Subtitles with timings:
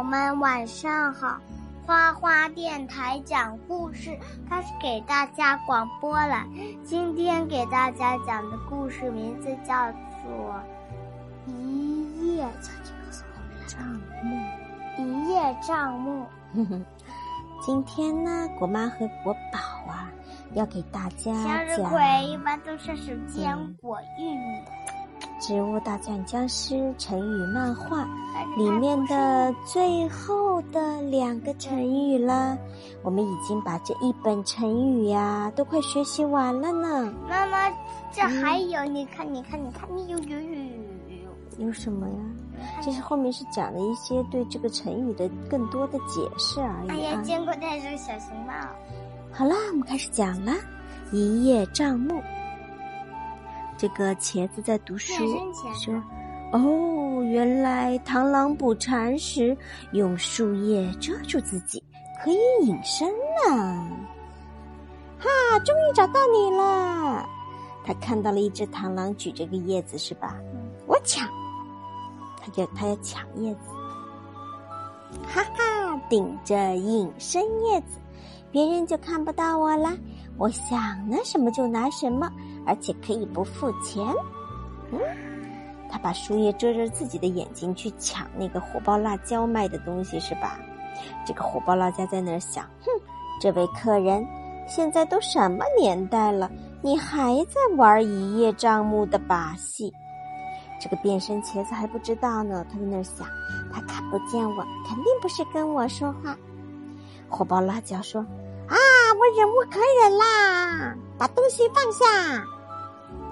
[0.00, 1.38] 友们，晚上好！
[1.86, 6.42] 花花电台讲故事开始给大家广播了。
[6.82, 10.54] 今天给大家讲的故事名字叫做
[11.52, 12.46] 《一叶
[13.66, 13.84] 账
[14.24, 14.36] 目》。
[14.96, 16.24] 一叶障目。
[17.60, 20.10] 今天呢，国妈和国宝啊，
[20.54, 24.62] 要给大家向日葵一般都是是坚果、玉米。
[25.40, 28.06] 《植物大战僵尸》成语漫画
[28.56, 32.56] 里面的最后的两个成语啦。
[33.02, 37.12] 我们已经把这一本成语呀、都快学习完了呢。
[37.28, 37.70] 妈妈，
[38.12, 40.54] 这还有，你看，你看，你看，你有有有
[41.58, 42.14] 有有什么呀？
[42.82, 47.22] 这是后面是讲了一些对这个成语的更多的解释而已哎呀。
[47.22, 48.52] 坚果戴着个小熊帽。
[49.32, 50.54] 好啦，我们开始讲啦。
[51.10, 52.22] 一叶障目。
[53.80, 55.14] 这个茄子在读书
[55.72, 55.94] 说
[56.52, 59.56] ：“哦，原来螳螂捕蝉时
[59.92, 61.82] 用树叶遮住自己，
[62.22, 62.36] 可以
[62.66, 63.88] 隐身呢。”
[65.18, 67.26] 哈，终于找到你了！
[67.82, 70.36] 他看到了一只螳螂举着个叶子，是吧？
[70.52, 71.26] 嗯我抢，
[72.38, 73.60] 他就他要抢叶子，
[75.26, 77.98] 哈哈，顶着隐身叶子，
[78.50, 79.96] 别人就看不到我啦。
[80.36, 82.30] 我想拿什么就拿什么，
[82.66, 84.04] 而且可以不付钱。
[84.92, 84.98] 嗯，
[85.90, 90.58] 他把树叶遮着自己的眼睛去抢那个火爆辣椒卖的东西，是吧？
[91.24, 92.90] 这个火爆辣椒在那儿想：哼，
[93.40, 94.26] 这位客人，
[94.66, 96.50] 现在都什么年代了，
[96.82, 99.92] 你还在玩一叶障目的把戏？
[100.80, 103.26] 这个变身茄子还不知道呢，他在那儿想，
[103.72, 106.36] 他看不见我，肯定不是跟我说话。
[107.28, 108.24] 火爆辣椒说：“，
[109.20, 112.06] 我忍无可忍啦，把东西放下！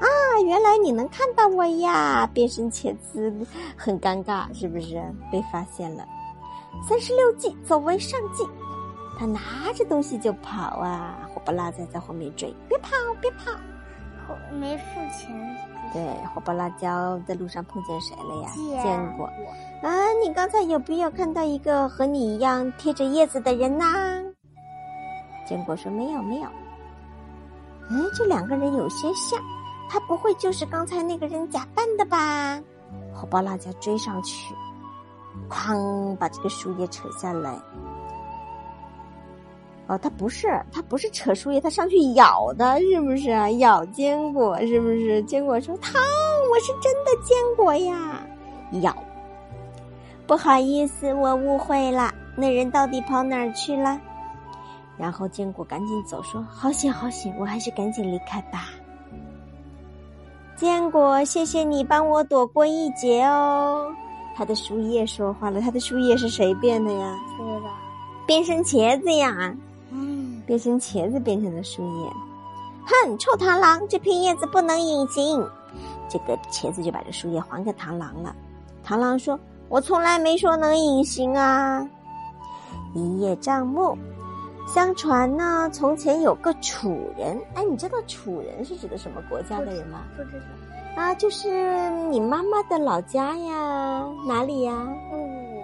[0.00, 3.30] 啊，原来你能看到我呀！”变身茄子
[3.76, 4.94] 很尴尬，是不是
[5.30, 6.02] 被发现了？
[6.88, 8.42] 三十六计，走为上计。
[9.18, 9.38] 他拿
[9.74, 12.90] 着东西就跑啊，火爆辣椒在后面追，别跑，
[13.20, 13.52] 别跑！
[14.26, 14.84] 后没付
[15.14, 15.30] 钱。
[15.92, 16.02] 对，
[16.34, 18.50] 火爆辣椒在路上碰见谁了呀？
[18.56, 19.26] 见见过。
[19.82, 23.84] 啊，你刚才有没有看到一个和你一样贴着叶子的人呐？
[25.46, 26.48] 坚果说没有没有。
[27.90, 29.38] 哎，这两个人有些像，
[29.88, 32.60] 他不会就是刚才那个人假扮的吧？
[33.12, 34.54] 火爆辣椒追上去，
[35.48, 37.58] 哐，把这个树叶扯下来。
[39.86, 43.30] 哦，他不是，他不是扯树叶，他上去咬的，是不是？
[43.58, 45.22] 咬坚果，是不是？
[45.24, 46.00] 坚果说：“疼，
[46.50, 48.26] 我是真的坚果呀！”
[48.80, 48.96] 咬。
[50.26, 54.00] 不好意思，我误会了，那人到底跑哪儿去了？
[54.96, 58.68] 然后坚果赶紧走，说：“好险，好险，我还是赶紧离开吧。”
[60.56, 63.92] 坚果，谢谢你帮我躲过一劫哦。
[64.36, 67.18] 他的树叶说话了，他的树叶是谁变的呀？
[67.36, 67.70] 不知道。
[68.26, 69.54] 变身茄子呀！
[69.90, 72.10] 嗯，变成茄子变成了树叶。
[72.86, 75.44] 哼，臭螳螂，这片叶子不能隐形。
[76.08, 78.34] 这个茄子就把这树叶还给螳螂了。
[78.86, 79.38] 螳螂说
[79.68, 81.84] ：“我从来没说能隐形啊。”
[82.94, 83.98] 一叶障目。
[84.66, 87.40] 相传呢，从前有个楚人。
[87.54, 90.02] 哎，你知道楚人是指的什么国家的人吗？
[90.16, 91.02] 不知道。
[91.02, 94.86] 啊，就是你妈妈的老家呀，哪里呀？
[95.12, 95.62] 武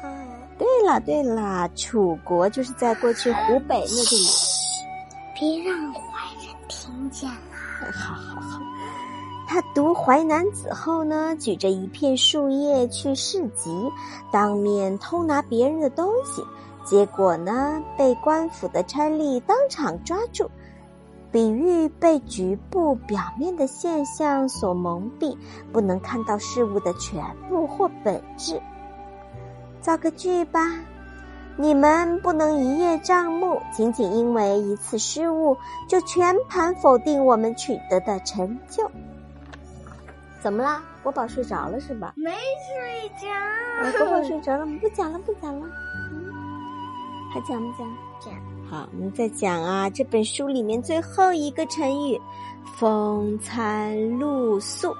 [0.00, 0.12] 汉。
[0.56, 4.26] 对了对了，楚国就是在过去湖北那个里。
[5.34, 6.00] 别让坏
[6.40, 7.36] 人听见了。
[7.92, 8.60] 好好好。
[9.46, 13.70] 他读《淮南子》后呢，举着一片树叶去市集，
[14.30, 16.42] 当面偷拿别人的东西，
[16.88, 20.50] 结果呢，被官府的差吏当场抓住。
[21.30, 25.36] 比喻被局部表面的现象所蒙蔽，
[25.70, 28.58] 不能看到事物的全部或本质。
[29.82, 30.60] 造个句吧，
[31.58, 38.90] 你们不能一叶障目，仅仅因为一次失误就全盘否定我们取得的成就。
[40.40, 40.82] 怎么啦？
[41.02, 42.14] 国宝睡着了是吧？
[42.16, 43.28] 没睡着。
[43.82, 45.66] 啊，国宝睡着了，不讲了，不讲了。
[47.28, 47.88] 嗯，还讲不讲？
[48.20, 48.34] 讲。
[48.70, 52.20] 好，我们再讲啊，这本书里面最后一个成语
[52.76, 54.94] “风餐露宿”，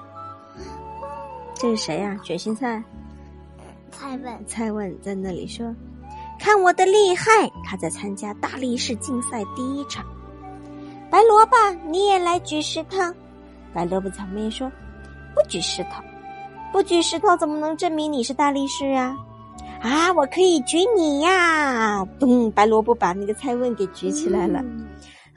[1.55, 2.21] 这是谁呀、啊？
[2.23, 2.83] 卷心菜。
[3.91, 5.75] 蔡问，蔡问在那里说
[6.39, 7.25] ：“看我的厉害！”
[7.65, 10.05] 他在参加大力士竞赛第一场。
[11.11, 11.55] 白萝卜，
[11.87, 12.97] 你也来举石头。
[13.73, 14.71] 白萝卜草莓说
[15.35, 16.01] ：“不举石头，
[16.71, 19.15] 不举石头怎么能证明你是大力士啊？”
[19.81, 22.05] 啊，我可以举你呀！
[22.19, 24.59] 咚，白萝卜把那个蔡问给举起来了。
[24.61, 24.87] 嗯、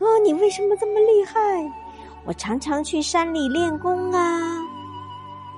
[0.00, 1.71] 哦，你为什么这么厉害？
[2.25, 4.59] 我常常去山里练功啊。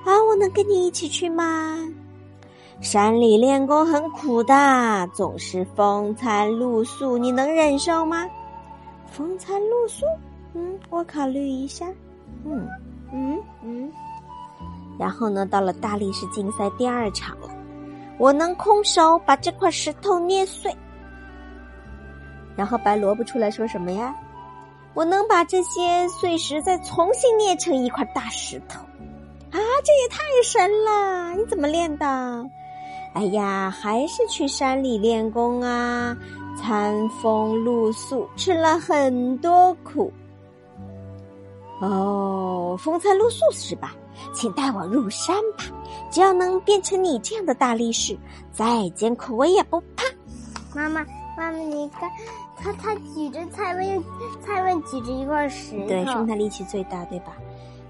[0.05, 1.77] 啊，我能跟你一起去吗？
[2.81, 8.27] 山里练功很苦的，总是风餐露宿，你能忍受吗？
[9.11, 10.05] 风餐露宿，
[10.53, 11.87] 嗯，我考虑一下。
[12.43, 12.67] 嗯
[13.11, 13.91] 嗯嗯。
[14.99, 17.47] 然后呢，到了大力士竞赛第二场了，
[18.17, 20.75] 我能空手把这块石头捏碎。
[22.55, 24.15] 然后白萝卜出来说什么呀？
[24.93, 28.79] 我能把这些碎石再重新捏成一块大石头。
[29.51, 31.33] 啊，这也太神了！
[31.33, 32.49] 你怎么练的？
[33.13, 36.15] 哎呀，还是去山里练功啊，
[36.57, 40.11] 餐风露宿，吃了很多苦。
[41.81, 43.95] 哦，风餐露宿是吧？
[44.33, 45.63] 请带我入山吧！
[46.11, 48.17] 只要能变成你这样的大力士，
[48.51, 50.03] 再艰苦我也不怕。
[50.75, 51.05] 妈妈，
[51.37, 52.09] 妈妈，你看。
[52.57, 54.03] 他他举着蔡文，
[54.41, 57.33] 蔡文举着一块石头，对，说明他力气最大，对吧？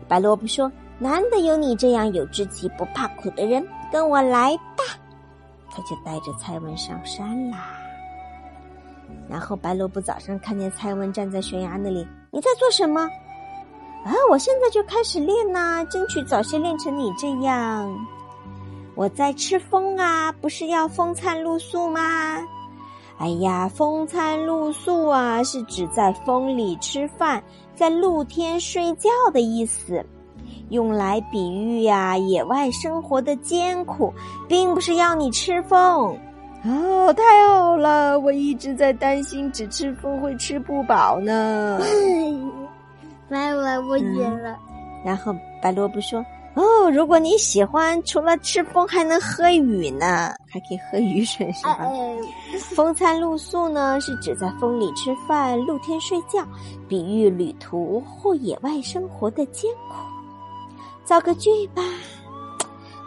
[0.08, 4.84] 白萝卜说：“难得有你这样有志气、不怕苦的人，跟我来吧。”
[5.70, 7.78] 他就带着蔡文上山啦。
[9.30, 13.08] 然后白萝卜早上看见蔡文站在悬崖那里，你在做什么？
[14.06, 18.08] 啊，我现在就开始练呐，争取早些练成你这样。
[18.94, 22.00] 我在吃风啊，不是要风餐露宿吗？
[23.18, 27.44] 哎呀，风餐露宿啊，是指在风里吃饭，
[27.76, 30.06] 在露天睡觉的意思，
[30.70, 34.14] 用来比喻呀野外生活的艰苦，
[34.48, 36.16] 并不是要你吃风。
[36.64, 38.20] 哦，太好了！
[38.20, 41.80] 我一直在担心只吃风会吃不饱呢。
[43.30, 44.58] 白萝卜赢了。
[45.04, 46.24] 然后白萝卜说。
[46.58, 51.86] 哦，如果你喜欢，除了吃风还能喝雨呢，还可以喝雨水，是吧？
[52.74, 56.48] 风餐露宿呢，是指在风里吃饭、露天睡觉，
[56.88, 59.96] 比喻旅途或野外生活的艰苦。
[61.04, 61.84] 造个句吧。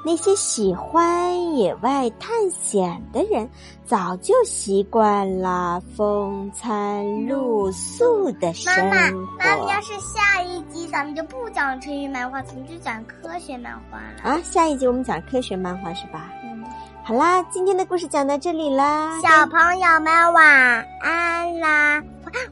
[0.04, 3.48] 那些喜欢野外探险的人，
[3.84, 8.82] 早就习惯了风餐露宿的生活。
[8.82, 14.22] 妈妈，妈妈，要是下一集咱们就不讲成语漫画，咱们就讲科学漫画了。
[14.22, 16.30] 啊，下一集我们讲科学漫画是吧？
[16.42, 16.64] 嗯。
[17.04, 22.02] 好啦，今天的故事讲到这里啦，小朋友们晚安啦，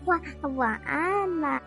[0.07, 0.21] 晚
[0.57, 1.61] 晚安啦。